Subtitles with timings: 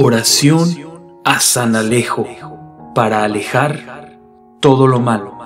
[0.00, 0.76] Oración
[1.24, 2.24] a San Alejo
[2.94, 4.16] para alejar
[4.60, 5.36] todo lo malo.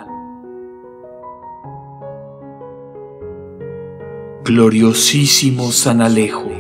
[4.45, 6.51] Gloriosísimo San Alejo,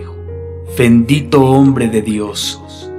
[0.79, 2.91] bendito hombre de Dios,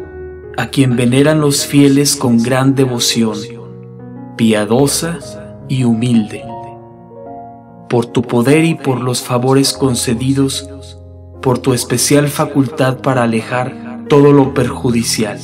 [0.57, 3.39] a quien veneran los fieles con gran devoción,
[4.37, 5.17] piadosa
[5.69, 6.45] y humilde.
[7.89, 10.69] Por tu poder y por los favores concedidos,
[11.41, 15.39] por tu especial facultad para alejar todo lo perjudicial.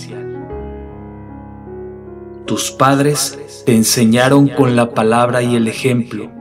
[2.46, 6.32] Tus padres te enseñaron con la palabra y el ejemplo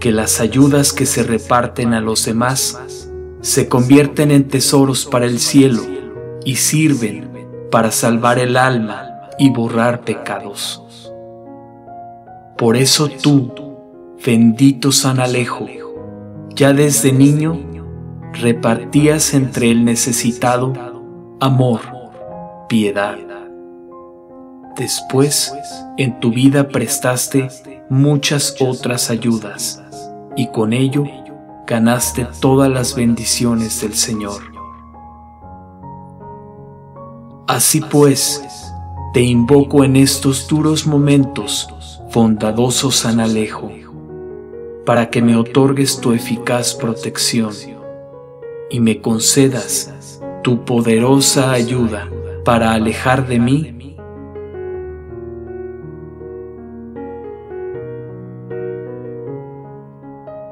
[0.00, 3.08] que las ayudas que se reparten a los demás
[3.40, 5.82] se convierten en tesoros para el cielo
[6.44, 7.30] y sirven
[7.70, 9.06] para salvar el alma
[9.38, 10.82] y borrar pecados.
[12.58, 13.52] Por eso tú,
[14.24, 15.66] bendito San Alejo,
[16.54, 17.58] ya desde niño
[18.32, 20.89] repartías entre el necesitado
[21.40, 21.80] amor,
[22.68, 23.16] piedad.
[24.76, 25.54] Después,
[25.96, 27.48] en tu vida prestaste
[27.88, 29.82] muchas otras ayudas
[30.36, 31.04] y con ello
[31.66, 34.42] ganaste todas las bendiciones del Señor.
[37.46, 38.42] Así pues,
[39.12, 43.70] te invoco en estos duros momentos, bondadoso San Alejo,
[44.86, 47.52] para que me otorgues tu eficaz protección
[48.70, 52.08] y me concedas tu poderosa ayuda
[52.44, 53.80] para alejar de mí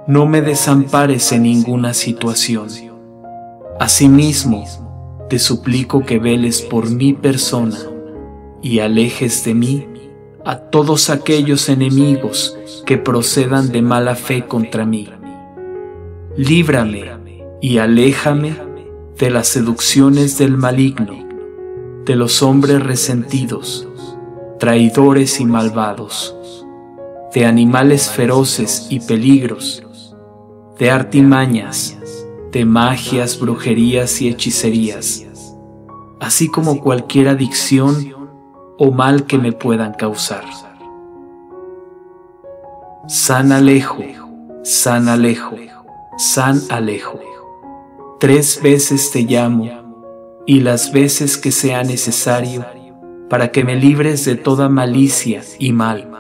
[0.09, 2.69] No me desampares en ninguna situación.
[3.79, 4.65] Asimismo,
[5.29, 7.77] te suplico que veles por mi persona
[8.63, 9.87] y alejes de mí
[10.47, 15.11] a todos aquellos enemigos que procedan de mala fe contra mí.
[16.39, 17.05] Líbrame
[17.61, 18.57] y aléjame
[19.19, 21.27] de las seducciones del maligno,
[22.05, 23.89] de los hombres resentidos,
[24.61, 26.37] traidores y malvados,
[27.35, 29.83] de animales feroces y peligros,
[30.79, 31.99] de artimañas,
[32.53, 35.27] de magias, brujerías y hechicerías,
[36.21, 38.15] así como cualquier adicción
[38.79, 40.45] o mal que me puedan causar.
[43.09, 44.05] San Alejo,
[44.63, 45.57] San Alejo,
[46.19, 47.18] San Alejo.
[48.21, 52.67] Tres veces te llamo y las veces que sea necesario
[53.31, 56.11] para que me libres de toda malicia y mal.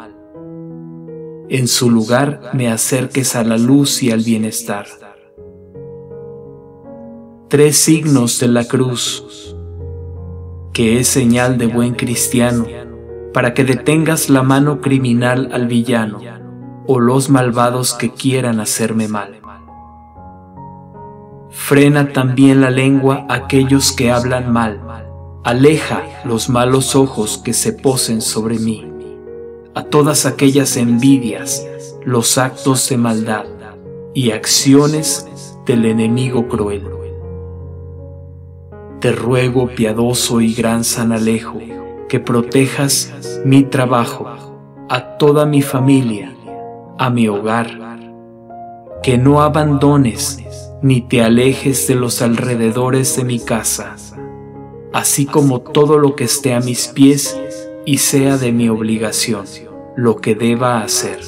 [1.48, 4.86] En su lugar me acerques a la luz y al bienestar.
[7.48, 9.56] Tres signos de la cruz,
[10.72, 12.64] que es señal de buen cristiano,
[13.34, 16.20] para que detengas la mano criminal al villano
[16.86, 19.40] o los malvados que quieran hacerme mal.
[21.60, 24.80] Frena también la lengua a aquellos que hablan mal.
[25.44, 28.86] Aleja los malos ojos que se posen sobre mí.
[29.74, 31.66] A todas aquellas envidias,
[32.06, 33.44] los actos de maldad
[34.14, 35.28] y acciones
[35.66, 36.86] del enemigo cruel.
[39.00, 41.58] Te ruego, piadoso y gran San Alejo,
[42.08, 43.12] que protejas
[43.44, 44.26] mi trabajo,
[44.88, 46.34] a toda mi familia,
[46.98, 47.68] a mi hogar,
[49.02, 50.42] que no abandones
[50.80, 53.96] ni te alejes de los alrededores de mi casa,
[54.92, 57.38] así como todo lo que esté a mis pies
[57.84, 59.44] y sea de mi obligación,
[59.96, 61.20] lo que deba hacer.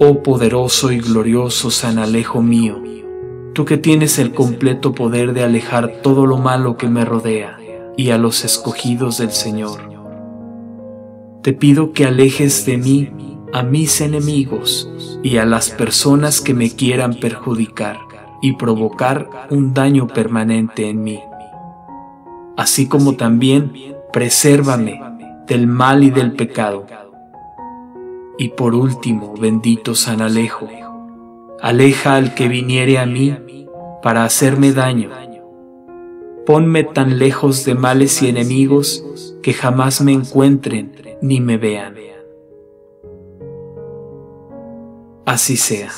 [0.00, 2.82] Oh poderoso y glorioso San Alejo mío,
[3.52, 7.58] tú que tienes el completo poder de alejar todo lo malo que me rodea
[7.96, 9.80] y a los escogidos del Señor,
[11.42, 13.10] te pido que alejes de mí
[13.52, 14.90] a mis enemigos
[15.22, 17.98] y a las personas que me quieran perjudicar
[18.42, 21.20] y provocar un daño permanente en mí.
[22.56, 23.72] Así como también
[24.12, 25.00] presérvame
[25.46, 26.86] del mal y del pecado.
[28.38, 30.68] Y por último, bendito San Alejo,
[31.60, 33.36] aleja al que viniere a mí
[34.02, 35.10] para hacerme daño.
[36.46, 39.04] Ponme tan lejos de males y enemigos
[39.42, 41.94] que jamás me encuentren ni me vean.
[45.28, 45.92] Así sea.